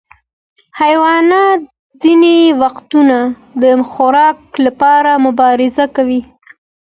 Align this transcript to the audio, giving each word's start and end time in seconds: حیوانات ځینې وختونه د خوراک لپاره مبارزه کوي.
حیوانات 0.81 1.61
ځینې 2.03 2.35
وختونه 2.61 3.17
د 3.61 3.63
خوراک 3.91 4.39
لپاره 4.65 5.11
مبارزه 5.25 5.85
کوي. 5.95 6.21